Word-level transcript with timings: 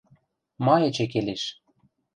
Ма 0.65 0.75
эче 0.87 1.05
келеш? 1.13 1.43